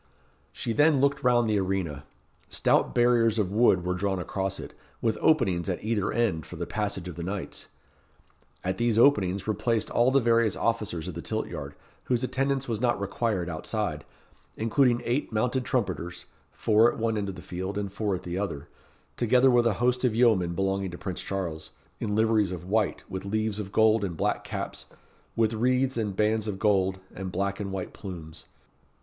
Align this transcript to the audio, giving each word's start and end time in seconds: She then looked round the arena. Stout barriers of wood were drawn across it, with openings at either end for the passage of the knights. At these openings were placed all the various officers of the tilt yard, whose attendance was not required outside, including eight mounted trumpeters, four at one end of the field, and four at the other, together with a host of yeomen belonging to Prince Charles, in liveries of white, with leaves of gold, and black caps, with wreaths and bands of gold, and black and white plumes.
She 0.51 0.73
then 0.73 0.99
looked 0.99 1.21
round 1.23 1.47
the 1.47 1.59
arena. 1.59 2.05
Stout 2.49 2.95
barriers 2.95 3.37
of 3.37 3.51
wood 3.51 3.85
were 3.85 3.93
drawn 3.93 4.17
across 4.17 4.59
it, 4.59 4.73
with 4.99 5.15
openings 5.21 5.69
at 5.69 5.83
either 5.83 6.11
end 6.11 6.43
for 6.47 6.55
the 6.55 6.65
passage 6.65 7.07
of 7.07 7.17
the 7.17 7.21
knights. 7.21 7.67
At 8.63 8.77
these 8.77 8.97
openings 8.97 9.45
were 9.45 9.53
placed 9.53 9.91
all 9.91 10.09
the 10.09 10.19
various 10.19 10.55
officers 10.55 11.07
of 11.07 11.13
the 11.13 11.21
tilt 11.21 11.45
yard, 11.49 11.75
whose 12.05 12.23
attendance 12.23 12.67
was 12.67 12.81
not 12.81 12.99
required 12.99 13.47
outside, 13.47 14.03
including 14.57 15.03
eight 15.05 15.31
mounted 15.31 15.65
trumpeters, 15.65 16.25
four 16.51 16.91
at 16.91 16.97
one 16.97 17.15
end 17.15 17.29
of 17.29 17.35
the 17.35 17.41
field, 17.43 17.77
and 17.77 17.93
four 17.93 18.15
at 18.15 18.23
the 18.23 18.39
other, 18.39 18.69
together 19.17 19.51
with 19.51 19.67
a 19.67 19.73
host 19.73 20.03
of 20.03 20.15
yeomen 20.15 20.55
belonging 20.55 20.89
to 20.89 20.97
Prince 20.97 21.21
Charles, 21.21 21.69
in 21.99 22.15
liveries 22.15 22.51
of 22.51 22.65
white, 22.65 23.03
with 23.07 23.23
leaves 23.23 23.59
of 23.59 23.71
gold, 23.71 24.03
and 24.03 24.17
black 24.17 24.43
caps, 24.43 24.87
with 25.35 25.53
wreaths 25.53 25.95
and 25.95 26.15
bands 26.15 26.47
of 26.47 26.57
gold, 26.57 26.99
and 27.13 27.31
black 27.31 27.59
and 27.59 27.71
white 27.71 27.93
plumes. 27.93 28.45